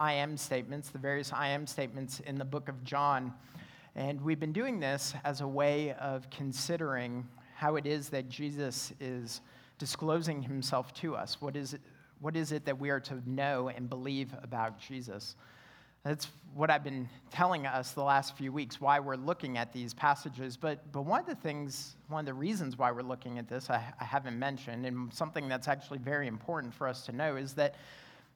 [0.00, 3.32] I am statements, the various I am statements in the book of John.
[3.96, 8.92] And we've been doing this as a way of considering how it is that Jesus
[9.00, 9.40] is
[9.76, 11.40] disclosing himself to us.
[11.40, 11.80] What is it,
[12.20, 15.34] what is it that we are to know and believe about Jesus?
[16.04, 19.94] That's what I've been telling us the last few weeks, why we're looking at these
[19.94, 20.56] passages.
[20.56, 23.68] But, but one of the things, one of the reasons why we're looking at this,
[23.68, 27.54] I, I haven't mentioned, and something that's actually very important for us to know is
[27.54, 27.74] that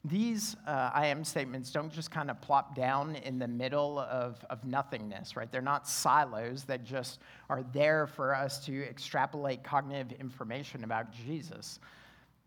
[0.05, 4.45] these uh, I am statements don't just kind of plop down in the middle of,
[4.51, 5.51] of nothingness, right?
[5.51, 11.79] They're not silos that just are there for us to extrapolate cognitive information about Jesus.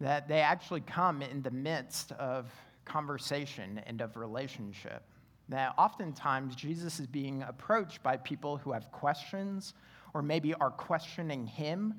[0.02, 2.52] That they actually come in the midst of
[2.84, 5.04] conversation and of relationship.
[5.48, 9.74] That oftentimes Jesus is being approached by people who have questions
[10.14, 11.94] or maybe are questioning him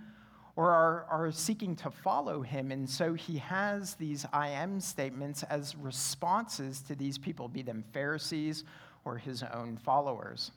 [0.57, 2.73] or are, are seeking to follow him.
[2.73, 7.85] And so he has these I am statements as responses to these people, be them
[7.93, 8.65] Pharisees
[9.05, 10.51] or his own followers.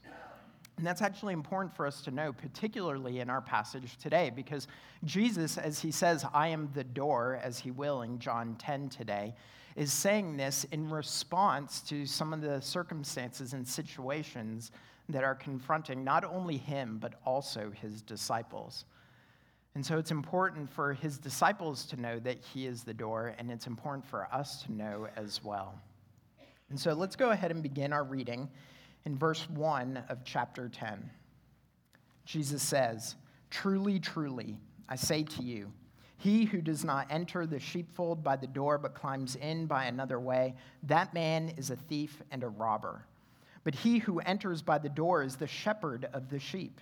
[0.77, 4.70] And that's actually important for us to know, particularly in our passage today, because
[5.04, 9.35] Jesus, as he says, I am the door, as he will in John 10 today,
[9.76, 14.71] is saying this in response to some of the circumstances and situations
[15.09, 18.85] that are confronting not only him, but also his disciples.
[19.75, 23.51] And so it's important for his disciples to know that he is the door, and
[23.51, 25.79] it's important for us to know as well.
[26.70, 28.49] And so let's go ahead and begin our reading
[29.05, 31.09] in verse 1 of chapter 10.
[32.25, 33.15] Jesus says,
[33.49, 35.71] Truly, truly, I say to you,
[36.17, 40.20] he who does not enter the sheepfold by the door but climbs in by another
[40.20, 40.53] way,
[40.84, 43.05] that man is a thief and a robber.
[43.63, 46.81] But he who enters by the door is the shepherd of the sheep.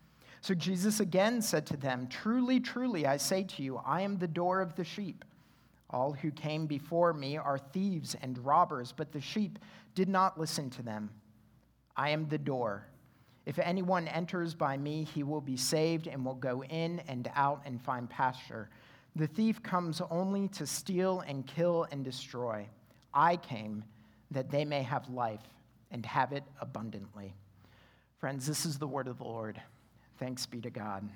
[0.41, 4.27] So Jesus again said to them, Truly, truly, I say to you, I am the
[4.27, 5.23] door of the sheep.
[5.91, 9.59] All who came before me are thieves and robbers, but the sheep
[9.93, 11.11] did not listen to them.
[11.95, 12.87] I am the door.
[13.45, 17.61] If anyone enters by me, he will be saved and will go in and out
[17.65, 18.69] and find pasture.
[19.15, 22.67] The thief comes only to steal and kill and destroy.
[23.13, 23.83] I came
[24.31, 25.41] that they may have life
[25.91, 27.35] and have it abundantly.
[28.19, 29.61] Friends, this is the word of the Lord.
[30.21, 31.09] Thanks be to God.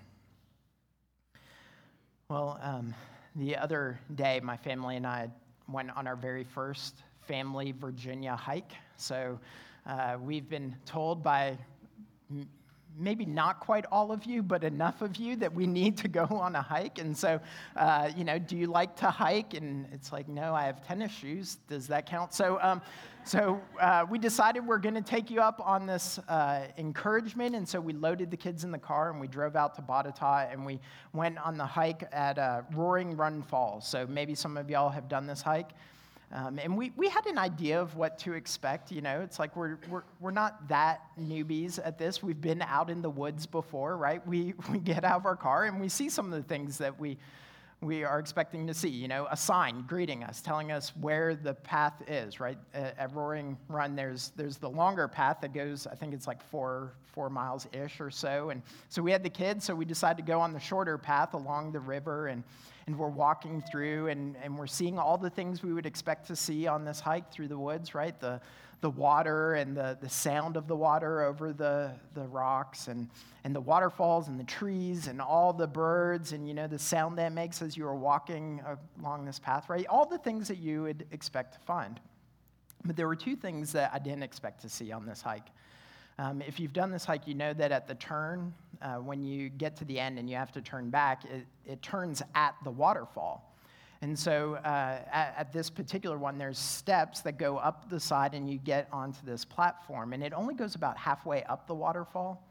[2.28, 2.92] Well, um,
[3.36, 5.30] the other day, my family and I
[5.70, 8.72] went on our very first family Virginia hike.
[8.98, 9.40] So
[9.86, 11.56] uh, we've been told by
[12.98, 16.26] maybe not quite all of you, but enough of you that we need to go
[16.26, 17.00] on a hike.
[17.00, 17.40] And so,
[17.76, 19.54] uh, you know, do you like to hike?
[19.54, 21.58] And it's like, no, I have tennis shoes.
[21.68, 22.34] Does that count?
[22.34, 22.82] So, um,
[23.24, 27.56] so uh, we decided we're going to take you up on this uh, encouragement.
[27.56, 30.52] And so we loaded the kids in the car and we drove out to Botetourt
[30.52, 30.80] and we
[31.14, 33.88] went on the hike at uh, Roaring Run Falls.
[33.88, 35.72] So maybe some of y'all have done this hike.
[36.32, 38.92] Um, and we, we had an idea of what to expect.
[38.92, 42.22] You know, it's like we're, we're, we're not that newbies at this.
[42.22, 44.26] We've been out in the woods before, right?
[44.28, 47.00] We, we get out of our car and we see some of the things that
[47.00, 47.18] we,
[47.82, 48.90] we are expecting to see.
[48.90, 52.58] You know, a sign greeting us, telling us where the path is, right?
[52.74, 56.42] At, at Roaring Run, there's, there's the longer path that goes, I think it's like
[56.42, 58.50] four, four miles ish or so.
[58.50, 61.34] And so we had the kids, so we decided to go on the shorter path
[61.34, 62.28] along the river.
[62.28, 62.44] And
[62.88, 66.36] and we're walking through and, and we're seeing all the things we would expect to
[66.36, 68.20] see on this hike through the woods, right?
[68.20, 68.40] The,
[68.82, 73.10] the water and the, the sound of the water over the, the rocks and,
[73.44, 77.18] and the waterfalls and the trees and all the birds and, you know, the sound
[77.18, 78.62] that makes as you are walking
[79.00, 79.88] along this path, right?
[79.88, 82.00] All the things that you would expect to find.
[82.84, 85.48] But there were two things that I didn't expect to see on this hike.
[86.18, 89.50] Um, if you've done this hike, you know that at the turn, uh, when you
[89.50, 92.72] get to the end and you have to turn back, it, it turns at the
[92.72, 93.52] waterfall.
[94.02, 98.34] And so uh, at, at, this particular one, there's steps that go up the side
[98.34, 100.14] and you get onto this platform.
[100.14, 102.44] And it only goes about halfway up the waterfall.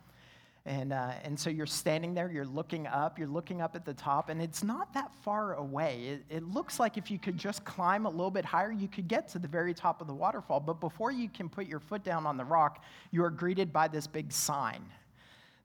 [0.66, 3.92] And, uh, and so you're standing there, you're looking up, you're looking up at the
[3.92, 6.20] top, and it's not that far away.
[6.30, 9.06] It, it looks like if you could just climb a little bit higher, you could
[9.06, 10.60] get to the very top of the waterfall.
[10.60, 13.88] But before you can put your foot down on the rock, you are greeted by
[13.88, 14.82] this big sign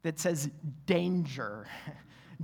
[0.03, 0.49] that says,
[0.85, 1.67] Danger.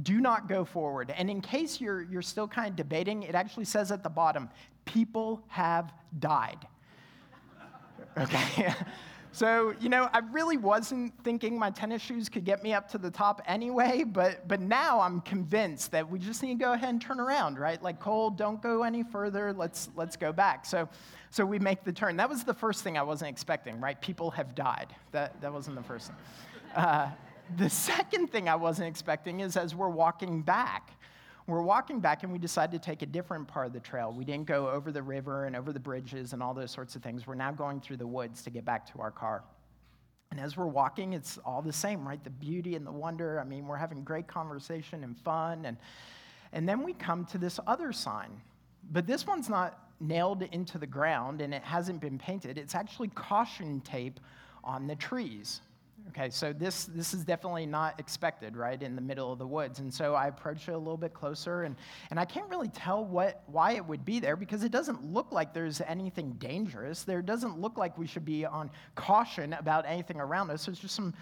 [0.03, 1.13] Do not go forward.
[1.15, 4.49] And in case you're, you're still kind of debating, it actually says at the bottom,
[4.85, 6.59] People have died.
[8.17, 8.73] Okay?
[9.35, 12.97] So, you know, I really wasn't thinking my tennis shoes could get me up to
[12.97, 16.87] the top anyway, but, but now I'm convinced that we just need to go ahead
[16.87, 17.83] and turn around, right?
[17.83, 19.51] Like, Cole, don't go any further.
[19.51, 20.65] Let's, let's go back.
[20.65, 20.87] So,
[21.31, 22.15] so we make the turn.
[22.15, 23.99] That was the first thing I wasn't expecting, right?
[23.99, 24.95] People have died.
[25.11, 26.15] That, that wasn't the first thing.
[26.73, 27.09] Uh,
[27.57, 30.91] the second thing I wasn't expecting is as we're walking back,
[31.47, 34.11] we're walking back and we decided to take a different part of the trail.
[34.11, 37.03] We didn't go over the river and over the bridges and all those sorts of
[37.03, 37.27] things.
[37.27, 39.43] We're now going through the woods to get back to our car.
[40.31, 42.23] And as we're walking, it's all the same, right?
[42.23, 43.39] The beauty and the wonder.
[43.39, 45.65] I mean, we're having great conversation and fun.
[45.65, 45.77] And,
[46.51, 48.41] and then we come to this other sign.
[48.91, 52.57] But this one's not nailed into the ground and it hasn't been painted.
[52.57, 54.19] It's actually caution tape
[54.63, 55.61] on the trees.
[56.09, 59.79] Okay, so this, this is definitely not expected, right, in the middle of the woods.
[59.79, 61.75] And so I approach it a little bit closer, and,
[62.09, 65.31] and I can't really tell what, why it would be there because it doesn't look
[65.31, 67.03] like there's anything dangerous.
[67.03, 70.65] There doesn't look like we should be on caution about anything around us.
[70.65, 71.13] There's just some,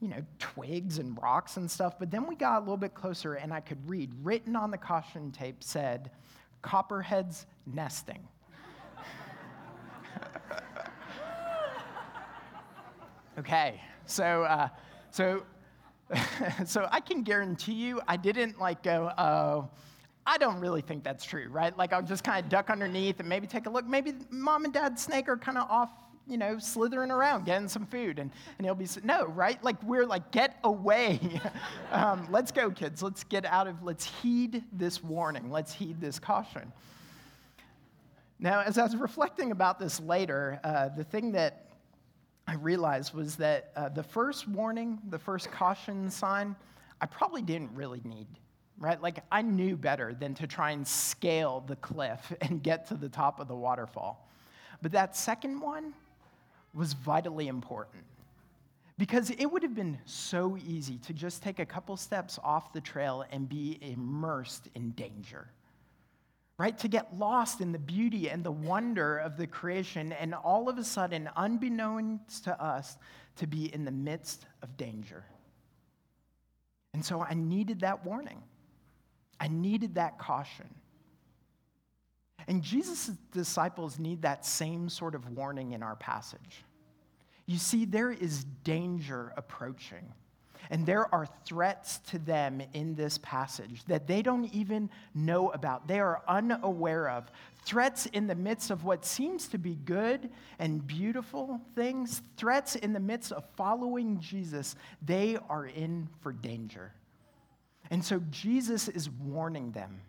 [0.00, 1.98] you know, twigs and rocks and stuff.
[1.98, 4.78] But then we got a little bit closer, and I could read, written on the
[4.78, 6.10] caution tape said,
[6.62, 8.26] Copperheads nesting.
[13.38, 13.80] okay.
[14.06, 14.68] So, uh,
[15.10, 15.42] so,
[16.66, 19.68] so I can guarantee you, I didn't like go, oh,
[20.26, 21.76] I don't really think that's true, right?
[21.76, 23.86] Like I'll just kind of duck underneath and maybe take a look.
[23.86, 25.90] Maybe mom and dad snake are kind of off,
[26.28, 29.62] you know, slithering around, getting some food, and, and he'll be no, right?
[29.64, 31.18] Like we're like, get away.
[31.92, 33.02] um, let's go, kids.
[33.02, 33.82] Let's get out of.
[33.82, 35.50] Let's heed this warning.
[35.50, 36.72] Let's heed this caution.
[38.38, 41.71] Now, as I was reflecting about this later, uh, the thing that
[42.46, 46.56] I realized was that uh, the first warning, the first caution sign,
[47.00, 48.26] I probably didn't really need,
[48.78, 49.00] right?
[49.00, 53.08] Like, I knew better than to try and scale the cliff and get to the
[53.08, 54.28] top of the waterfall.
[54.80, 55.94] But that second one
[56.74, 58.04] was vitally important
[58.98, 62.80] because it would have been so easy to just take a couple steps off the
[62.80, 65.48] trail and be immersed in danger
[66.62, 66.78] right?
[66.78, 70.78] To get lost in the beauty and the wonder of the creation, and all of
[70.78, 72.96] a sudden, unbeknownst to us,
[73.34, 75.24] to be in the midst of danger.
[76.94, 78.40] And so I needed that warning.
[79.40, 80.68] I needed that caution.
[82.46, 86.62] And Jesus' disciples need that same sort of warning in our passage.
[87.44, 90.12] You see, there is danger approaching.
[90.70, 95.88] And there are threats to them in this passage that they don't even know about,
[95.88, 97.30] they are unaware of.
[97.64, 102.92] Threats in the midst of what seems to be good and beautiful things, threats in
[102.92, 106.92] the midst of following Jesus, they are in for danger.
[107.90, 110.00] And so Jesus is warning them.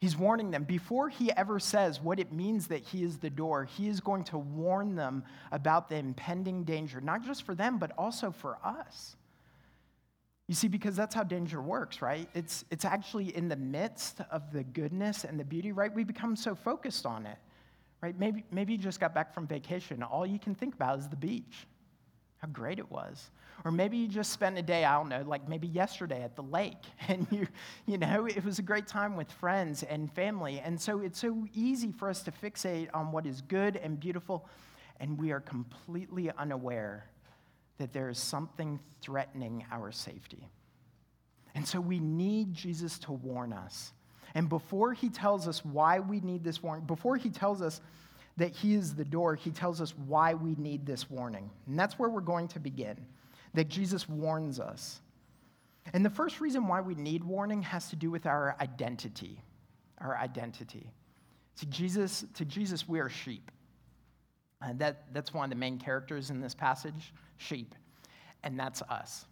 [0.00, 0.64] He's warning them.
[0.64, 4.24] Before he ever says what it means that he is the door, he is going
[4.24, 9.16] to warn them about the impending danger, not just for them, but also for us.
[10.50, 12.28] You see, because that's how danger works, right?
[12.34, 15.94] It's, it's actually in the midst of the goodness and the beauty, right?
[15.94, 17.38] We become so focused on it,
[18.00, 18.18] right?
[18.18, 20.02] Maybe, maybe you just got back from vacation.
[20.02, 21.68] All you can think about is the beach,
[22.38, 23.30] how great it was.
[23.64, 26.42] Or maybe you just spent a day, I don't know, like maybe yesterday at the
[26.42, 27.46] lake, and you,
[27.86, 30.58] you know, it was a great time with friends and family.
[30.58, 34.48] And so it's so easy for us to fixate on what is good and beautiful,
[34.98, 37.06] and we are completely unaware
[37.80, 40.46] that there is something threatening our safety.
[41.54, 43.92] And so we need Jesus to warn us.
[44.34, 47.80] And before he tells us why we need this warning, before he tells us
[48.36, 51.50] that he is the door, he tells us why we need this warning.
[51.66, 52.98] And that's where we're going to begin,
[53.54, 55.00] that Jesus warns us.
[55.94, 59.42] And the first reason why we need warning has to do with our identity.
[59.98, 60.92] Our identity.
[61.60, 63.50] To Jesus, to Jesus, we are sheep.
[64.62, 67.74] Uh, that, that's one of the main characters in this passage sheep.
[68.42, 69.26] And that's us.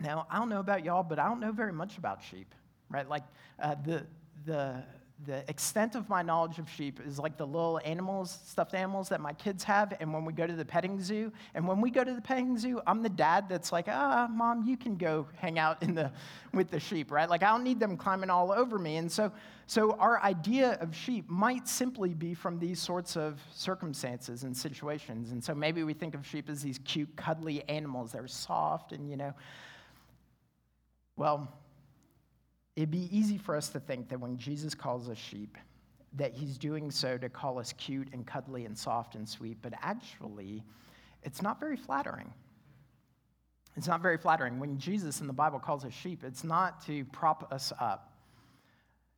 [0.00, 2.54] Now, I don't know about y'all, but I don't know very much about sheep,
[2.88, 3.08] right?
[3.08, 3.24] Like
[3.60, 4.06] uh, the,
[4.44, 4.82] the
[5.26, 9.20] the extent of my knowledge of sheep is like the little animals, stuffed animals that
[9.20, 9.94] my kids have.
[10.00, 12.58] And when we go to the petting zoo, and when we go to the petting
[12.58, 16.10] zoo, I'm the dad that's like, ah, mom, you can go hang out in the,
[16.52, 17.28] with the sheep, right?
[17.28, 18.96] Like I don't need them climbing all over me.
[18.96, 19.32] And so,
[19.66, 25.30] so our idea of sheep might simply be from these sorts of circumstances and situations.
[25.30, 28.92] And so maybe we think of sheep as these cute, cuddly animals that are soft
[28.92, 29.34] and, you know,
[31.16, 31.52] well,
[32.76, 35.58] It'd be easy for us to think that when Jesus calls us sheep,
[36.14, 39.72] that he's doing so to call us cute and cuddly and soft and sweet, but
[39.82, 40.62] actually,
[41.22, 42.32] it's not very flattering.
[43.76, 44.58] It's not very flattering.
[44.58, 48.12] When Jesus in the Bible calls us sheep, it's not to prop us up.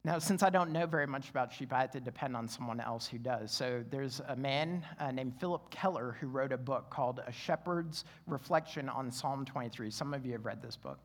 [0.06, 2.78] Now, since I don't know very much about sheep, I had to depend on someone
[2.78, 3.50] else who does.
[3.50, 8.04] So there's a man uh, named Phillip Keller who wrote a book called A Shepherd's
[8.26, 9.90] Reflection on Psalm 23.
[9.90, 10.98] Some of you have read this book.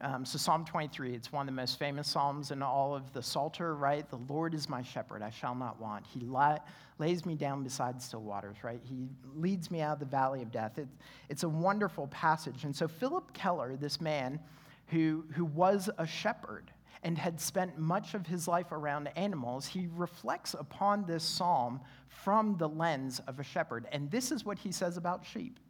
[0.00, 3.22] Um, so, Psalm 23, it's one of the most famous Psalms in all of the
[3.22, 4.08] Psalter, right?
[4.10, 6.04] The Lord is my shepherd, I shall not want.
[6.06, 6.58] He li-
[6.98, 8.80] lays me down beside still waters, right?
[8.82, 10.78] He leads me out of the valley of death.
[10.78, 10.88] It,
[11.28, 12.64] it's a wonderful passage.
[12.64, 14.40] And so, Phillip Keller, this man
[14.88, 16.72] who, who was a shepherd,
[17.04, 22.56] and had spent much of his life around animals, he reflects upon this psalm from
[22.56, 23.86] the lens of a shepherd.
[23.92, 25.60] And this is what he says about sheep.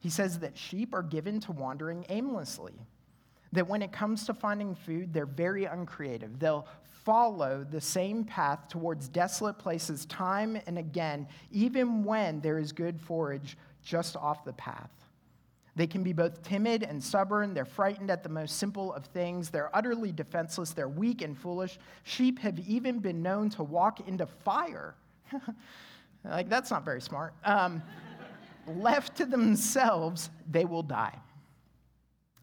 [0.00, 2.74] He says that sheep are given to wandering aimlessly,
[3.54, 6.38] that when it comes to finding food, they're very uncreative.
[6.38, 6.66] They'll
[7.04, 13.00] follow the same path towards desolate places time and again, even when there is good
[13.00, 14.90] forage just off the path.
[15.76, 17.52] They can be both timid and stubborn.
[17.52, 19.50] They're frightened at the most simple of things.
[19.50, 20.70] They're utterly defenseless.
[20.70, 21.78] They're weak and foolish.
[22.04, 24.94] Sheep have even been known to walk into fire.
[26.24, 27.34] like, that's not very smart.
[27.44, 27.82] Um,
[28.76, 31.18] left to themselves, they will die.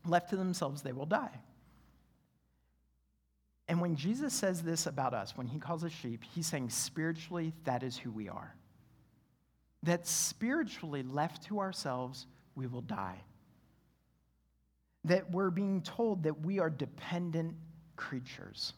[0.06, 1.40] Left to themselves, they will die.
[3.68, 7.54] And when Jesus says this about us, when he calls us sheep, he's saying spiritually,
[7.64, 8.54] that is who we are.
[9.84, 13.22] That spiritually, left to ourselves, we will die.
[15.06, 17.56] That we're being told that we are dependent
[17.96, 18.74] creatures,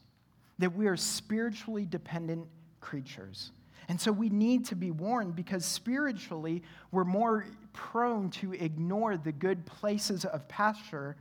[0.59, 2.47] that we are spiritually dependent
[2.79, 3.51] creatures.
[3.89, 9.31] And so we need to be warned because spiritually we're more prone to ignore the
[9.31, 11.15] good places of pasture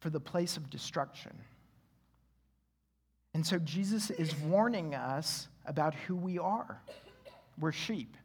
[0.00, 1.32] for the place of destruction.
[3.34, 6.80] And so Jesus is warning us about who we are.
[7.58, 8.16] We're sheep.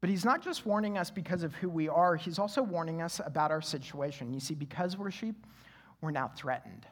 [0.00, 3.20] But he's not just warning us because of who we are, he's also warning us
[3.24, 4.34] about our situation.
[4.34, 5.46] You see, because we're sheep,
[6.00, 6.86] we're now threatened,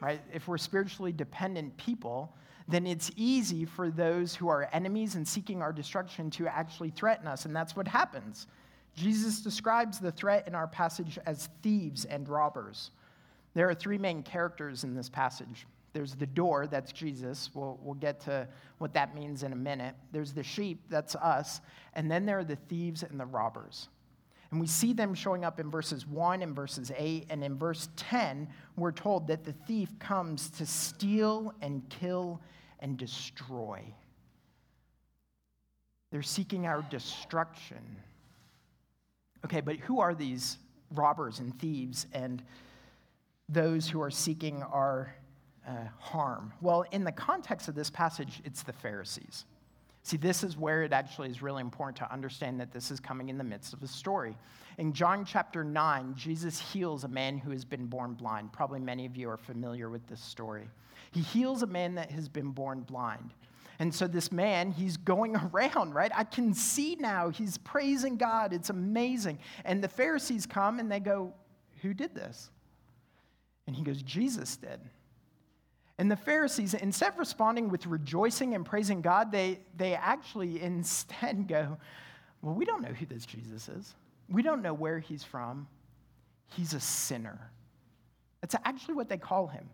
[0.00, 0.20] right?
[0.32, 2.36] If we're spiritually dependent people,
[2.68, 7.26] then it's easy for those who are enemies and seeking our destruction to actually threaten
[7.26, 8.46] us, and that's what happens.
[8.94, 12.90] Jesus describes the threat in our passage as thieves and robbers.
[13.54, 17.48] There are three main characters in this passage there's the door, that's Jesus.
[17.54, 18.46] We'll, we'll get to
[18.76, 19.94] what that means in a minute.
[20.12, 21.62] There's the sheep, that's us.
[21.94, 23.88] And then there are the thieves and the robbers.
[24.50, 27.26] And we see them showing up in verses 1 and verses 8.
[27.30, 32.40] And in verse 10, we're told that the thief comes to steal and kill
[32.80, 33.82] and destroy.
[36.10, 37.96] They're seeking our destruction.
[39.44, 40.58] Okay, but who are these
[40.94, 42.42] robbers and thieves and
[43.48, 45.14] those who are seeking our
[45.66, 46.52] uh, harm?
[46.60, 49.44] Well, in the context of this passage, it's the Pharisees.
[50.06, 53.28] See, this is where it actually is really important to understand that this is coming
[53.28, 54.36] in the midst of a story.
[54.78, 58.52] In John chapter 9, Jesus heals a man who has been born blind.
[58.52, 60.70] Probably many of you are familiar with this story.
[61.10, 63.34] He heals a man that has been born blind.
[63.80, 66.12] And so this man, he's going around, right?
[66.14, 67.30] I can see now.
[67.30, 68.52] He's praising God.
[68.52, 69.40] It's amazing.
[69.64, 71.34] And the Pharisees come and they go,
[71.82, 72.52] Who did this?
[73.66, 74.78] And he goes, Jesus did.
[75.98, 81.48] And the Pharisees, instead of responding with rejoicing and praising God, they, they actually instead
[81.48, 81.78] go,
[82.42, 83.94] Well, we don't know who this Jesus is.
[84.28, 85.68] We don't know where he's from.
[86.54, 87.50] He's a sinner.
[88.40, 89.68] That's actually what they call him.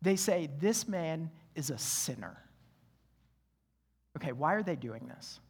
[0.00, 2.38] They say, This man is a sinner.
[4.16, 5.40] Okay, why are they doing this?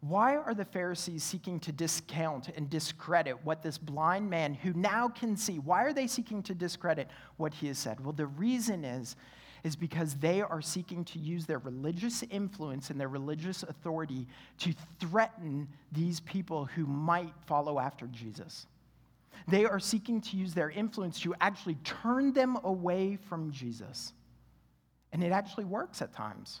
[0.00, 5.08] Why are the Pharisees seeking to discount and discredit what this blind man who now
[5.08, 7.98] can see, why are they seeking to discredit what he has said?
[8.00, 9.16] Well, the reason is
[9.64, 14.26] is because they are seeking to use their religious influence and their religious authority
[14.58, 18.66] to threaten these people who might follow after Jesus.
[19.48, 24.12] They are seeking to use their influence to actually turn them away from Jesus.
[25.12, 26.60] And it actually works at times.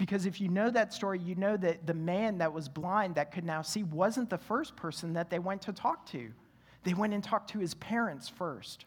[0.00, 3.30] Because if you know that story, you know that the man that was blind that
[3.32, 6.30] could now see wasn't the first person that they went to talk to.
[6.84, 8.86] They went and talked to his parents first.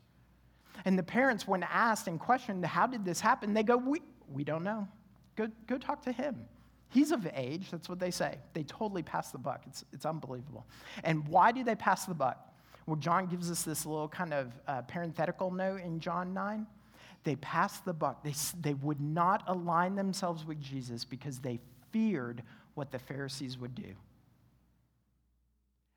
[0.85, 3.53] And the parents, when asked and questioned, how did this happen?
[3.53, 4.87] They go, we, we don't know.
[5.35, 6.47] Go, go talk to him.
[6.89, 7.69] He's of age.
[7.69, 8.39] That's what they say.
[8.53, 9.61] They totally pass the buck.
[9.67, 10.65] It's, it's unbelievable.
[11.03, 12.55] And why do they pass the buck?
[12.87, 16.65] Well, John gives us this little kind of uh, parenthetical note in John 9.
[17.23, 18.23] They passed the buck.
[18.23, 21.59] They, they would not align themselves with Jesus because they
[21.91, 23.93] feared what the Pharisees would do.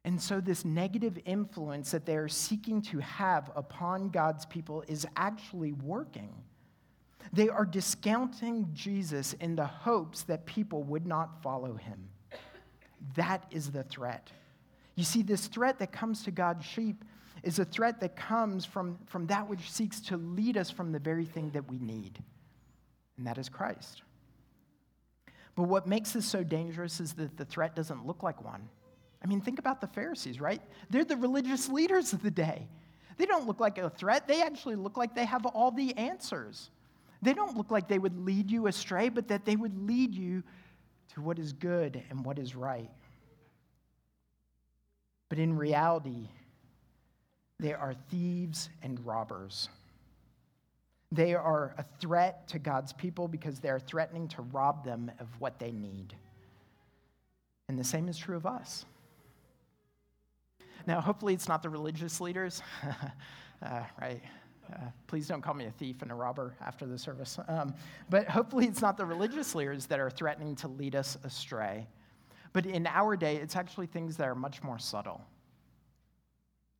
[0.05, 5.73] And so, this negative influence that they're seeking to have upon God's people is actually
[5.73, 6.33] working.
[7.33, 12.09] They are discounting Jesus in the hopes that people would not follow him.
[13.17, 14.31] That is the threat.
[14.95, 17.05] You see, this threat that comes to God's sheep
[17.43, 20.99] is a threat that comes from, from that which seeks to lead us from the
[20.99, 22.23] very thing that we need,
[23.17, 24.03] and that is Christ.
[25.55, 28.69] But what makes this so dangerous is that the threat doesn't look like one.
[29.23, 30.61] I mean, think about the Pharisees, right?
[30.91, 32.69] They're the religious leaders of the day.
[33.17, 36.71] They don't look like a threat, they actually look like they have all the answers.
[37.23, 40.43] They don't look like they would lead you astray, but that they would lead you
[41.15, 42.91] to what is good and what is right.
[45.29, 46.29] But in reality,
[47.59, 49.69] they are thieves and robbers.
[51.13, 55.29] They are a threat to God's people because they are threatening to rob them of
[55.39, 56.15] what they need.
[57.69, 58.85] And the same is true of us.
[60.87, 62.63] Now, hopefully, it's not the religious leaders,
[63.63, 64.23] uh, right?
[64.73, 67.39] Uh, please don't call me a thief and a robber after the service.
[67.49, 67.75] Um,
[68.11, 71.89] but hopefully, it's not the religious leaders that are threatening to lead us astray.
[72.53, 75.25] But in our day, it's actually things that are much more subtle.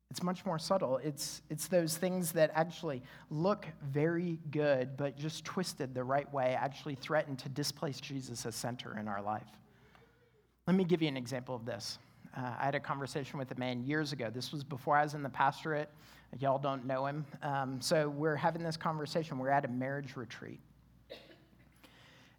[0.09, 0.97] It's much more subtle.
[1.03, 6.55] It's, it's those things that actually look very good, but just twisted the right way,
[6.57, 9.47] actually threaten to displace Jesus as center in our life.
[10.65, 11.99] Let me give you an example of this.
[12.35, 14.29] Uh, I had a conversation with a man years ago.
[14.33, 15.89] This was before I was in the pastorate.
[16.39, 17.25] Y'all don't know him.
[17.41, 19.39] Um, so we're having this conversation.
[19.39, 20.59] We're at a marriage retreat.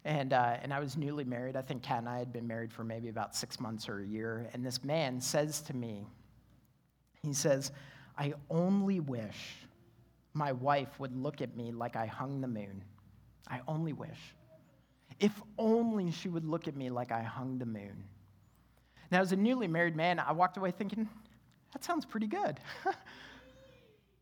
[0.05, 1.55] And, uh, and I was newly married.
[1.55, 4.05] I think Kat and I had been married for maybe about six months or a
[4.05, 4.49] year.
[4.53, 6.05] And this man says to me,
[7.23, 7.71] he says,
[8.17, 9.55] I only wish
[10.33, 12.83] my wife would look at me like I hung the moon.
[13.47, 14.35] I only wish.
[15.19, 18.03] If only she would look at me like I hung the moon.
[19.11, 21.09] Now, as a newly married man, I walked away thinking,
[21.73, 22.59] that sounds pretty good.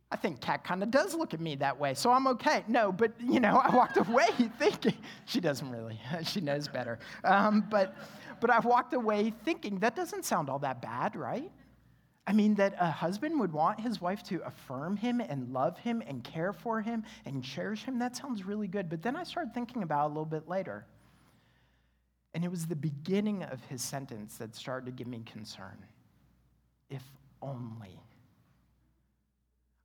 [0.09, 2.63] I think Kat kind of does look at me that way, so I'm okay.
[2.69, 4.27] No, but you know, I walked away
[4.57, 5.99] thinking she doesn't really.
[6.23, 6.99] she knows better.
[7.25, 7.95] Um, but,
[8.39, 11.51] but I walked away thinking that doesn't sound all that bad, right?
[12.29, 16.03] I mean, that a husband would want his wife to affirm him and love him
[16.05, 18.89] and care for him and cherish him, that sounds really good.
[18.89, 20.85] But then I started thinking about a little bit later.
[22.33, 25.77] And it was the beginning of his sentence that started to give me concern.
[26.89, 27.01] If
[27.41, 27.97] only.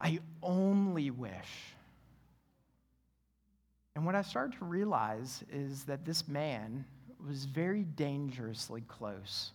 [0.01, 1.77] I only wish.
[3.95, 6.85] And what I started to realize is that this man
[7.25, 9.53] was very dangerously close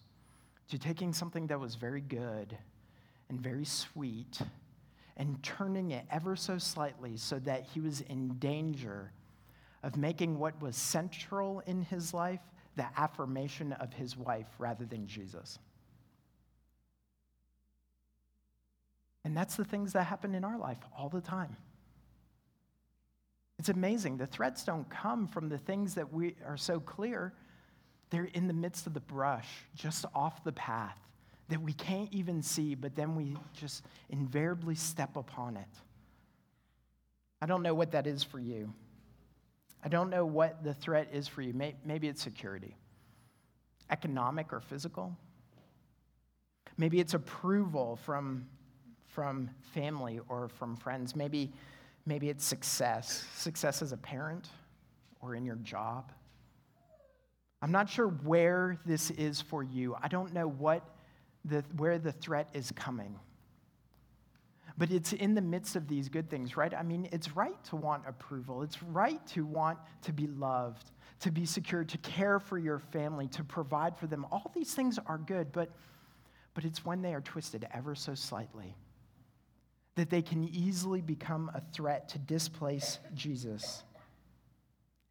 [0.69, 2.57] to taking something that was very good
[3.29, 4.39] and very sweet
[5.17, 9.11] and turning it ever so slightly so that he was in danger
[9.83, 12.39] of making what was central in his life
[12.75, 15.57] the affirmation of his wife rather than Jesus.
[19.25, 21.57] And that's the things that happen in our life all the time.
[23.59, 24.17] It's amazing.
[24.17, 27.33] The threats don't come from the things that we are so clear.
[28.11, 30.97] They're in the midst of the brush, just off the path
[31.49, 35.67] that we can't even see, but then we just invariably step upon it.
[37.41, 38.73] I don't know what that is for you.
[39.83, 41.53] I don't know what the threat is for you.
[41.53, 42.75] Maybe it's security,
[43.89, 45.15] economic or physical.
[46.77, 48.45] Maybe it's approval from,
[49.05, 51.15] from family or from friends.
[51.15, 51.53] Maybe,
[52.05, 54.49] maybe it's success, success as a parent
[55.21, 56.11] or in your job.
[57.61, 59.95] I'm not sure where this is for you.
[60.01, 60.83] I don't know what
[61.47, 63.15] the, where the threat is coming.
[64.77, 66.73] But it's in the midst of these good things, right?
[66.73, 68.61] I mean, it's right to want approval.
[68.61, 73.27] It's right to want to be loved, to be secure, to care for your family,
[73.29, 74.25] to provide for them.
[74.31, 75.71] All these things are good, but,
[76.53, 78.75] but it's when they are twisted ever so slightly
[79.95, 83.83] that they can easily become a threat to displace Jesus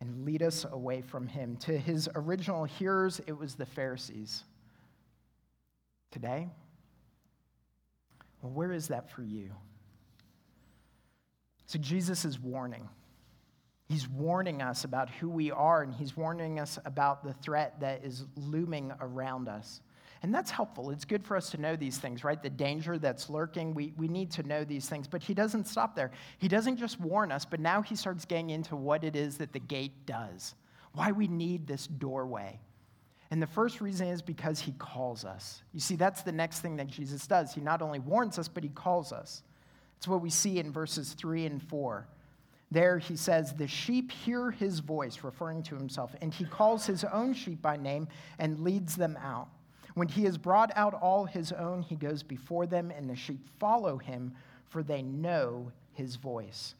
[0.00, 1.56] and lead us away from him.
[1.62, 4.44] To his original hearers, it was the Pharisees
[6.10, 6.48] today?
[8.42, 9.50] Well, where is that for you?
[11.66, 12.88] So, Jesus is warning.
[13.88, 18.04] He's warning us about who we are, and he's warning us about the threat that
[18.04, 19.80] is looming around us.
[20.22, 20.90] And that's helpful.
[20.90, 22.42] It's good for us to know these things, right?
[22.42, 25.06] The danger that's lurking, we, we need to know these things.
[25.06, 26.10] But he doesn't stop there.
[26.38, 29.52] He doesn't just warn us, but now he starts getting into what it is that
[29.52, 30.54] the gate does,
[30.94, 32.58] why we need this doorway.
[33.30, 35.62] And the first reason is because he calls us.
[35.72, 37.52] You see, that's the next thing that Jesus does.
[37.54, 39.42] He not only warns us, but he calls us.
[39.96, 42.06] It's what we see in verses 3 and 4.
[42.70, 47.04] There he says, The sheep hear his voice, referring to himself, and he calls his
[47.04, 48.08] own sheep by name
[48.38, 49.48] and leads them out.
[49.94, 53.40] When he has brought out all his own, he goes before them, and the sheep
[53.58, 54.34] follow him,
[54.68, 56.74] for they know his voice.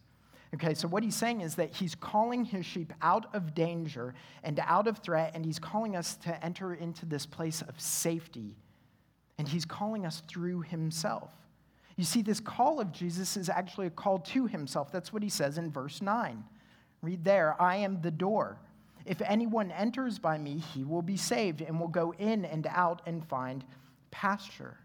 [0.55, 4.61] Okay, so what he's saying is that he's calling his sheep out of danger and
[4.65, 8.57] out of threat, and he's calling us to enter into this place of safety
[9.39, 11.33] and he's calling us through himself.
[11.97, 14.93] You see, this call of Jesus is actually a call to himself.
[14.93, 16.45] That's what he says in verse 9.
[17.03, 18.59] Read there I am the door.
[19.05, 23.03] If anyone enters by me, he will be saved and will go in and out
[23.07, 23.65] and find
[24.11, 24.79] pasture.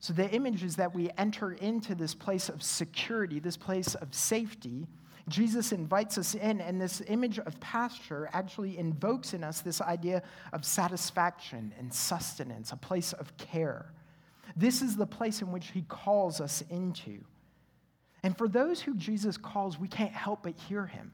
[0.00, 4.14] So the image is that we enter into this place of security, this place of
[4.14, 4.88] safety.
[5.28, 10.22] Jesus invites us in, and this image of pasture actually invokes in us this idea
[10.54, 13.92] of satisfaction and sustenance, a place of care.
[14.56, 17.20] This is the place in which he calls us into.
[18.22, 21.12] And for those who Jesus calls, we can't help but hear him.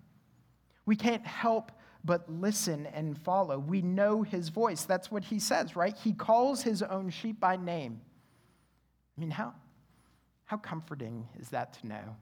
[0.86, 1.72] We can't help
[2.04, 3.58] but listen and follow.
[3.58, 4.84] We know his voice.
[4.84, 5.96] That's what he says, right?
[5.96, 8.00] He calls his own sheep by name.
[9.16, 9.54] I mean, how,
[10.44, 12.16] how comforting is that to know?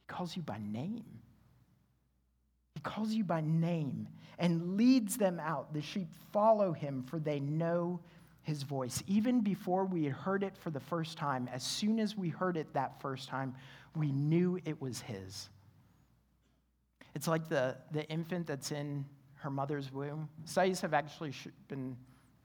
[0.00, 1.04] He calls you by name.
[2.74, 5.72] He calls you by name and leads them out.
[5.72, 8.00] The sheep follow him, for they know
[8.42, 9.02] his voice.
[9.06, 12.56] Even before we had heard it for the first time, as soon as we heard
[12.56, 13.54] it that first time,
[13.94, 15.48] we knew it was his.
[17.14, 19.04] It's like the, the infant that's in
[19.36, 20.28] her mother's womb.
[20.44, 21.32] Studies have actually
[21.68, 21.96] been,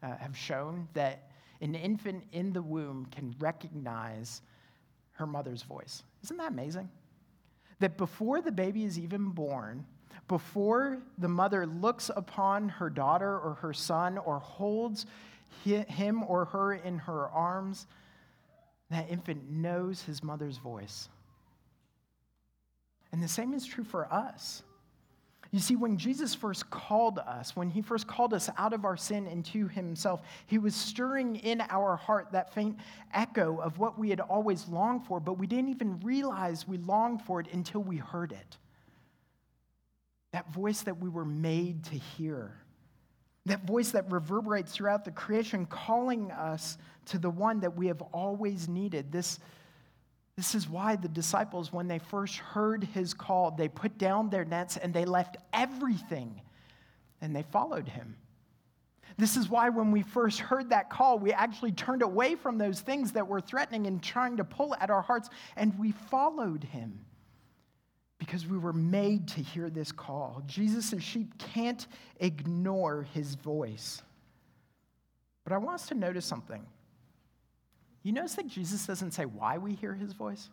[0.03, 1.28] uh, have shown that
[1.61, 4.41] an infant in the womb can recognize
[5.13, 6.03] her mother's voice.
[6.23, 6.89] Isn't that amazing?
[7.79, 9.85] That before the baby is even born,
[10.27, 15.05] before the mother looks upon her daughter or her son or holds
[15.63, 17.87] him or her in her arms,
[18.89, 21.09] that infant knows his mother's voice.
[23.11, 24.63] And the same is true for us.
[25.51, 28.95] You see, when Jesus first called us, when he first called us out of our
[28.95, 32.77] sin into himself, he was stirring in our heart that faint
[33.13, 37.23] echo of what we had always longed for, but we didn't even realize we longed
[37.23, 38.57] for it until we heard it.
[40.33, 42.53] That voice that we were made to hear.
[43.47, 48.03] That voice that reverberates throughout the creation, calling us to the one that we have
[48.13, 49.11] always needed.
[49.11, 49.39] This
[50.39, 54.45] this is why the disciples, when they first heard his call, they put down their
[54.45, 56.39] nets and they left everything
[57.19, 58.15] and they followed him.
[59.17, 62.79] This is why, when we first heard that call, we actually turned away from those
[62.79, 66.97] things that were threatening and trying to pull at our hearts, and we followed him
[68.17, 70.41] because we were made to hear this call.
[70.45, 71.85] Jesus' sheep can't
[72.21, 74.03] ignore his voice.
[75.43, 76.65] But I want us to notice something.
[78.03, 80.49] You notice that Jesus doesn't say why we hear his voice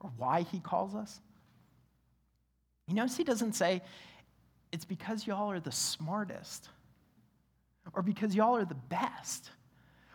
[0.00, 1.20] or why he calls us?
[2.86, 3.82] You notice he doesn't say,
[4.72, 6.68] it's because y'all are the smartest,
[7.94, 9.50] or because y'all are the best,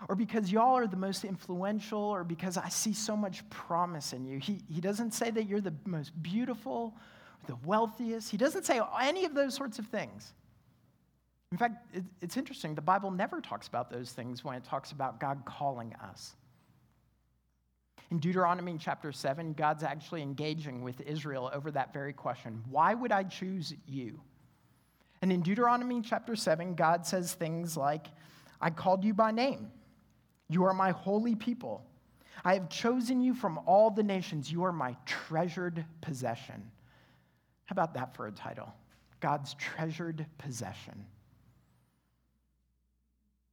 [0.07, 4.25] or because y'all are the most influential, or because I see so much promise in
[4.25, 4.37] you.
[4.37, 6.93] He, he doesn't say that you're the most beautiful,
[7.47, 8.29] the wealthiest.
[8.29, 10.33] He doesn't say any of those sorts of things.
[11.51, 12.75] In fact, it, it's interesting.
[12.75, 16.35] The Bible never talks about those things when it talks about God calling us.
[18.11, 23.11] In Deuteronomy chapter 7, God's actually engaging with Israel over that very question Why would
[23.11, 24.19] I choose you?
[25.21, 28.07] And in Deuteronomy chapter 7, God says things like,
[28.61, 29.71] I called you by name.
[30.49, 31.85] You are my holy people.
[32.43, 34.51] I have chosen you from all the nations.
[34.51, 36.71] You are my treasured possession.
[37.65, 38.73] How about that for a title?
[39.19, 41.05] God's treasured possession.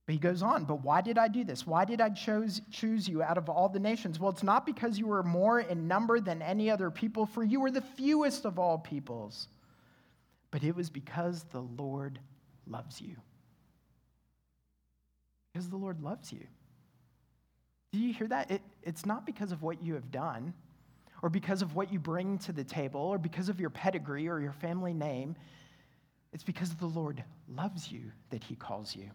[0.06, 1.66] But he goes on, but why did I do this?
[1.66, 4.20] Why did I chose, choose you out of all the nations?
[4.20, 7.60] Well, it's not because you were more in number than any other people, for you
[7.60, 9.48] were the fewest of all peoples,
[10.52, 12.20] but it was because the Lord
[12.68, 13.16] loves you.
[15.52, 16.46] Because the Lord loves you.
[17.92, 18.50] Do you hear that?
[18.50, 20.54] It, it's not because of what you have done,
[21.20, 24.38] or because of what you bring to the table, or because of your pedigree or
[24.38, 25.34] your family name.
[26.32, 29.10] It's because the Lord loves you that he calls you.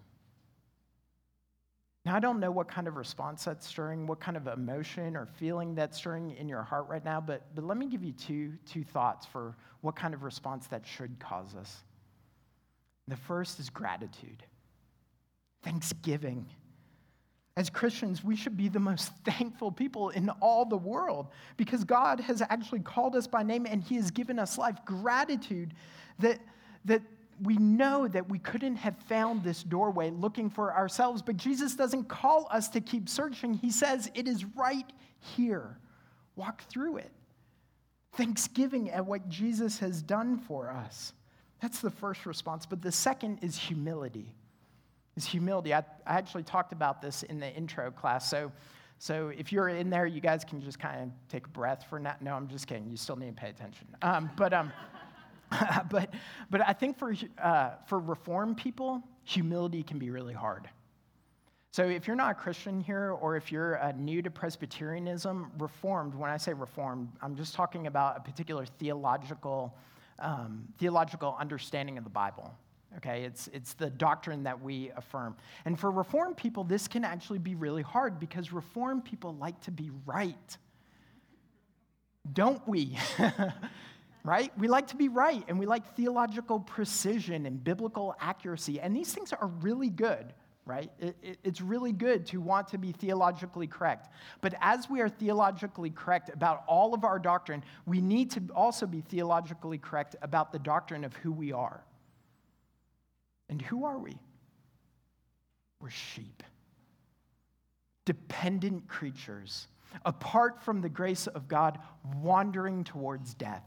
[2.04, 5.28] Now, I don't know what kind of response that's stirring, what kind of emotion or
[5.28, 8.54] feeling that's stirring in your heart right now, but, but let me give you two,
[8.66, 11.84] two thoughts for what kind of response that should cause us.
[13.08, 14.44] The first is gratitude,
[15.62, 16.48] thanksgiving.
[17.56, 22.20] As Christians, we should be the most thankful people in all the world because God
[22.22, 24.78] has actually called us by name and He has given us life.
[24.86, 25.76] Gratitude
[26.18, 26.40] that,
[26.86, 27.04] that
[27.44, 32.06] we know that we couldn't have found this doorway looking for ourselves, but Jesus doesn't
[32.06, 33.54] call us to keep searching.
[33.54, 35.78] He says it is right here.
[36.36, 37.12] Walk through it.
[38.14, 41.14] Thanksgiving at what Jesus has done for us.
[41.62, 42.66] That's the first response.
[42.66, 44.36] But the second is humility.
[45.16, 45.74] Is humility.
[45.74, 48.30] I, I actually talked about this in the intro class.
[48.30, 48.52] So,
[48.98, 52.00] so if you're in there, you guys can just kind of take a breath for
[52.00, 52.16] now.
[52.22, 52.90] No, I'm just kidding.
[52.90, 53.88] You still need to pay attention.
[54.02, 54.72] Um, but um,
[55.90, 56.14] but,
[56.50, 60.70] but I think for, uh, for reform people, humility can be really hard.
[61.74, 66.14] So, if you're not a Christian here, or if you're uh, new to Presbyterianism, Reformed,
[66.14, 69.78] when I say Reformed, I'm just talking about a particular theological,
[70.20, 72.54] um, theological understanding of the Bible.
[72.98, 75.38] Okay, it's, it's the doctrine that we affirm.
[75.64, 79.72] And for Reformed people, this can actually be really hard because Reformed people like to
[79.72, 80.58] be right.
[82.34, 82.98] Don't we?
[84.24, 84.52] right?
[84.58, 89.14] We like to be right, and we like theological precision and biblical accuracy, and these
[89.14, 90.34] things are really good
[90.66, 90.92] right?
[91.00, 94.10] It, it, it's really good to want to be theologically correct.
[94.42, 98.86] But as we are theologically correct about all of our doctrine, we need to also
[98.86, 101.84] be theologically correct about the doctrine of who we are.
[103.50, 104.18] And who are we?
[105.82, 106.44] We're sheep,
[108.06, 109.68] dependent creatures,
[110.06, 111.80] apart from the grace of God,
[112.22, 113.66] wandering towards death.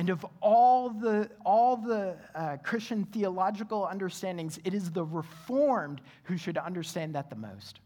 [0.00, 6.38] And of all the, all the uh, Christian theological understandings, it is the Reformed who
[6.38, 7.80] should understand that the most.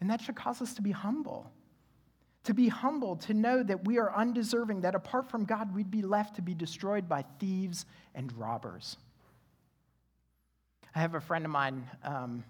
[0.00, 1.50] And that should cause us to be humble.
[2.44, 6.02] To be humble, to know that we are undeserving, that apart from God, we'd be
[6.02, 8.98] left to be destroyed by thieves and robbers.
[10.94, 12.44] I have a friend of mine, um,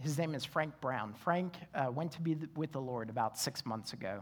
[0.00, 1.12] his name is Frank Brown.
[1.12, 4.20] Frank uh, went to be with the Lord about six months ago.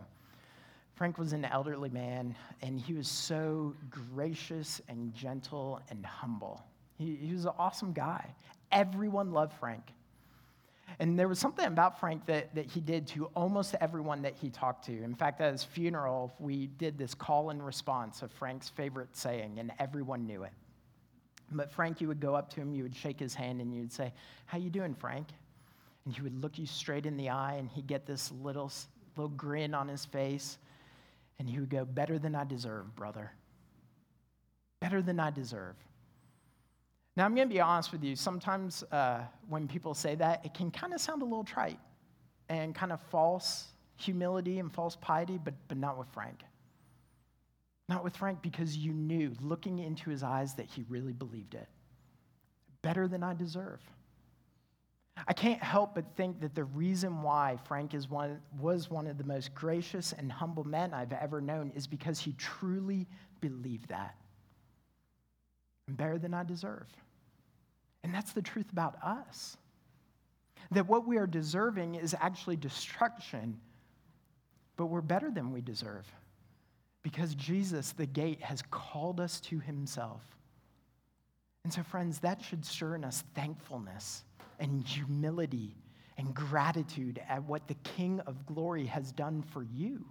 [0.95, 6.63] Frank was an elderly man, and he was so gracious and gentle and humble.
[6.99, 8.35] He, he was an awesome guy.
[8.71, 9.83] Everyone loved Frank.
[10.99, 14.51] And there was something about Frank that, that he did to almost everyone that he
[14.51, 15.03] talked to.
[15.03, 19.59] In fact, at his funeral, we did this call and response of Frank's favorite saying,
[19.59, 20.53] and everyone knew it.
[21.51, 23.93] But Frank, you would go up to him, you would shake his hand, and you'd
[23.93, 24.13] say,
[24.47, 25.29] How you doing, Frank?
[26.05, 28.73] And he would look you straight in the eye, and he'd get this little,
[29.17, 30.59] little grin on his face.
[31.43, 33.33] And he would go, Better than I deserve, brother.
[34.79, 35.75] Better than I deserve.
[37.17, 38.15] Now, I'm going to be honest with you.
[38.15, 41.81] Sometimes uh, when people say that, it can kind of sound a little trite
[42.49, 46.45] and kind of false humility and false piety, but, but not with Frank.
[47.89, 51.67] Not with Frank because you knew, looking into his eyes, that he really believed it.
[52.83, 53.81] Better than I deserve.
[55.27, 59.19] I can't help but think that the reason why Frank is one, was one of
[59.19, 63.07] the most gracious and humble men I've ever known is because he truly
[63.41, 64.15] believed that.
[65.89, 66.87] I'm better than I deserve.
[68.03, 69.57] And that's the truth about us.
[70.71, 73.61] That what we are deserving is actually destruction,
[74.77, 76.07] but we're better than we deserve
[77.03, 80.23] because Jesus, the gate, has called us to himself.
[81.65, 84.25] And so, friends, that should stir in us thankfulness
[84.63, 85.75] and humility
[86.17, 90.07] and gratitude at what the King of glory has done for you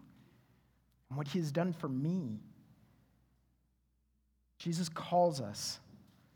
[1.10, 2.42] and what he has done for me.
[4.60, 5.80] Jesus calls us.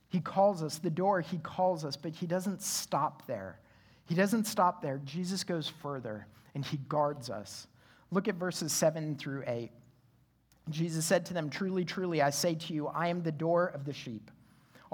[0.08, 0.78] He calls us.
[0.78, 3.60] The door, he calls us, but he doesn't stop there.
[4.08, 5.02] He doesn't stop there.
[5.04, 7.68] Jesus goes further and he guards us.
[8.12, 9.72] Look at verses 7 through 8.
[10.70, 13.84] Jesus said to them, Truly, truly, I say to you, I am the door of
[13.84, 14.32] the sheep.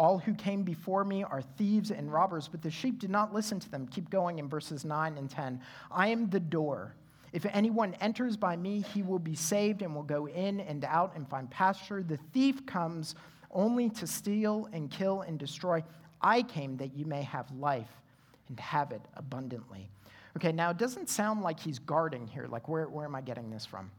[0.02, 3.60] All who came before me are thieves and robbers, but the sheep did not listen
[3.60, 3.86] to them.
[3.86, 5.62] Keep going in verses 9 and 10.
[5.92, 6.96] I am the door.
[7.34, 11.16] If anyone enters by me, he will be saved and will go in and out
[11.16, 12.02] and find pasture.
[12.02, 13.14] The thief comes
[13.52, 15.84] only to steal and kill and destroy.
[16.20, 18.02] I came that you may have life
[18.48, 19.88] and have it abundantly.
[20.36, 22.48] Okay, now it doesn't sound like he's guarding here.
[22.50, 23.92] Like, where, where am I getting this from?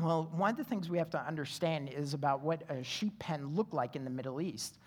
[0.00, 3.54] Well, one of the things we have to understand is about what a sheep pen
[3.54, 4.78] looked like in the Middle East.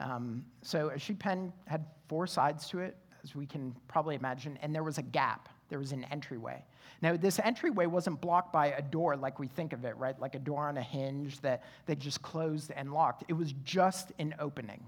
[0.00, 4.58] Um, so a sheep pen had four sides to it, as we can probably imagine,
[4.62, 5.48] and there was a gap.
[5.68, 6.64] There was an entryway.
[7.02, 10.18] Now, this entryway wasn't blocked by a door like we think of it, right?
[10.20, 13.24] Like a door on a hinge that, that just closed and locked.
[13.28, 14.84] It was just an opening.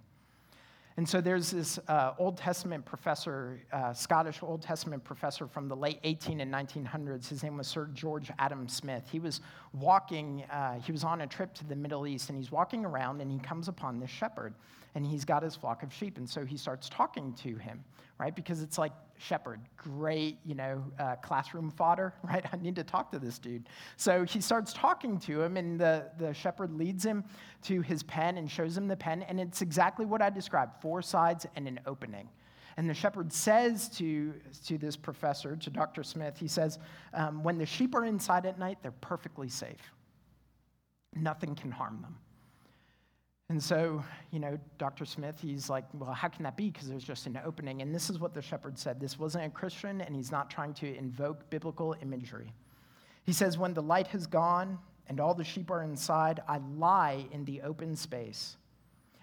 [0.98, 5.76] And so there's this uh, Old Testament professor, uh, Scottish Old Testament professor from the
[5.76, 7.28] late 18 and 1900s.
[7.28, 9.04] His name was Sir George Adam Smith.
[9.10, 9.40] He was
[9.72, 13.22] walking, uh, he was on a trip to the Middle East, and he's walking around
[13.22, 14.52] and he comes upon this shepherd
[14.94, 16.18] and he's got his flock of sheep.
[16.18, 17.82] And so he starts talking to him,
[18.18, 18.34] right?
[18.34, 22.44] Because it's like, shepherd, great, you know, uh, classroom fodder, right?
[22.52, 23.68] I need to talk to this dude.
[23.96, 27.24] So he starts talking to him, and the, the shepherd leads him
[27.62, 29.22] to his pen and shows him the pen.
[29.22, 32.28] And it's exactly what I described four sides and an opening.
[32.76, 34.34] And the shepherd says to,
[34.66, 36.02] to this professor, to Dr.
[36.02, 36.78] Smith, he says,
[37.12, 39.92] um, when the sheep are inside at night, they're perfectly safe.
[41.14, 42.16] Nothing can harm them.
[43.52, 45.04] And so, you know, Dr.
[45.04, 46.70] Smith, he's like, well, how can that be?
[46.70, 47.82] Because there's just an opening.
[47.82, 48.98] And this is what the shepherd said.
[48.98, 52.50] This wasn't a Christian, and he's not trying to invoke biblical imagery.
[53.24, 57.26] He says, when the light has gone and all the sheep are inside, I lie
[57.30, 58.56] in the open space.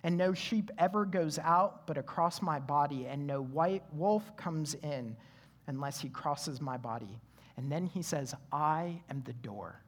[0.03, 4.75] and no sheep ever goes out but across my body, and no white wolf comes
[4.75, 5.15] in
[5.67, 7.19] unless he crosses my body.
[7.57, 9.81] And then he says, I am the door.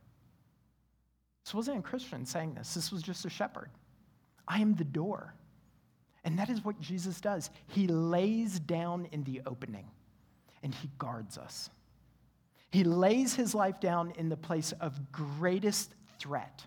[1.45, 3.69] This wasn't a Christian saying this, this was just a shepherd.
[4.47, 5.33] I am the door.
[6.23, 7.49] And that is what Jesus does.
[7.67, 9.87] He lays down in the opening
[10.63, 11.69] and he guards us.
[12.71, 16.65] He lays his life down in the place of greatest threat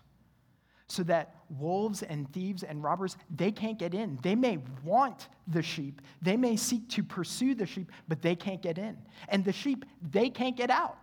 [0.87, 5.61] so that wolves and thieves and robbers they can't get in they may want the
[5.61, 8.95] sheep they may seek to pursue the sheep but they can't get in
[9.29, 10.97] and the sheep they can't get out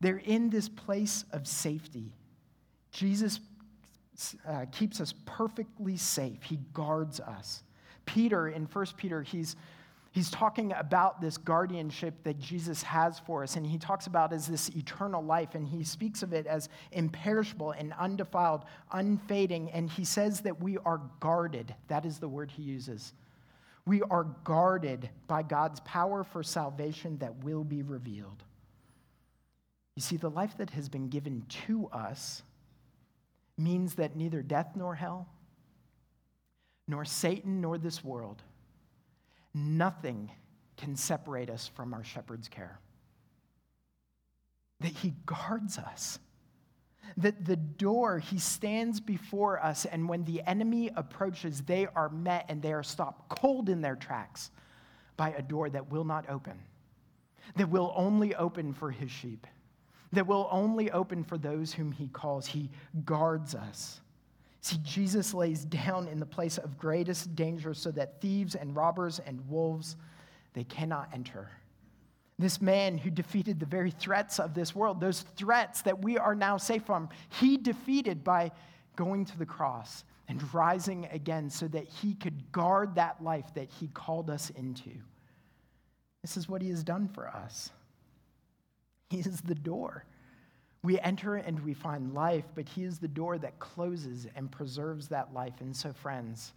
[0.00, 2.12] they're in this place of safety
[2.92, 3.40] jesus
[4.48, 7.62] uh, keeps us perfectly safe he guards us
[8.06, 9.56] peter in 1 peter he's
[10.14, 14.46] He's talking about this guardianship that Jesus has for us, and he talks about as
[14.46, 20.04] this eternal life, and he speaks of it as imperishable and undefiled, unfading, and he
[20.04, 21.74] says that we are guarded.
[21.88, 23.12] That is the word he uses.
[23.86, 28.44] We are guarded by God's power for salvation that will be revealed.
[29.96, 32.44] You see, the life that has been given to us
[33.56, 35.28] means that neither death nor hell,
[36.88, 38.42] nor Satan nor this world,
[39.54, 40.30] nothing
[40.76, 42.80] can separate us from our shepherd's care.
[44.80, 46.18] That he guards us.
[47.18, 52.46] That the door, he stands before us, and when the enemy approaches, they are met
[52.48, 54.50] and they are stopped cold in their tracks
[55.16, 56.58] by a door that will not open,
[57.56, 59.46] that will only open for his sheep,
[60.14, 62.46] that will only open for those whom he calls.
[62.46, 62.70] He
[63.04, 64.00] guards us.
[64.60, 69.18] See, Jesus lays down in the place of greatest danger so that thieves and robbers
[69.18, 69.96] and wolves,
[70.54, 71.50] they cannot enter.
[72.38, 76.34] This man who defeated the very threats of this world, those threats that we are
[76.34, 78.50] now safe from, he defeated by
[78.96, 83.68] going to the cross and rising again so that he could guard that life that
[83.70, 84.90] he called us into.
[86.22, 87.70] This is what he has done for us.
[89.14, 90.04] He is the door.
[90.82, 95.08] We enter and we find life, but He is the door that closes and preserves
[95.08, 95.54] that life.
[95.60, 96.52] And so, friends,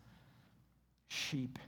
[1.07, 1.59] sheep,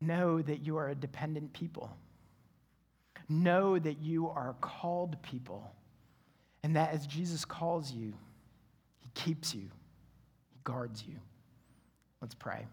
[0.00, 1.96] know that you are a dependent people.
[3.28, 5.74] Know that you are called people.
[6.62, 8.14] And that as Jesus calls you,
[9.00, 9.68] He keeps you,
[10.52, 11.16] He guards you.
[12.22, 12.66] Let's pray.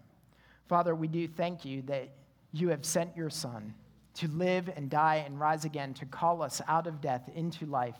[0.68, 2.10] Father, we do thank you that
[2.52, 3.74] you have sent your Son
[4.14, 7.98] to live and die and rise again, to call us out of death into life,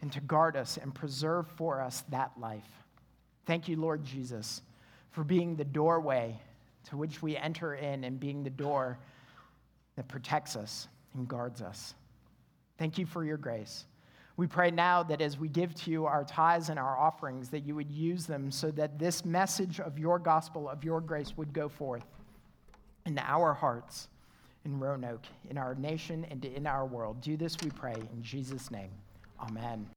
[0.00, 2.68] and to guard us and preserve for us that life.
[3.46, 4.62] Thank you, Lord Jesus,
[5.10, 6.38] for being the doorway
[6.90, 8.98] to which we enter in and being the door
[9.96, 11.94] that protects us and guards us.
[12.78, 13.86] Thank you for your grace.
[14.36, 17.60] We pray now that as we give to you our tithes and our offerings, that
[17.60, 21.52] you would use them so that this message of your gospel, of your grace, would
[21.52, 22.04] go forth
[23.04, 24.08] in our hearts
[24.64, 27.20] in Roanoke, in our nation, and in our world.
[27.20, 28.90] Do this, we pray, in Jesus' name.
[29.40, 29.86] Amen.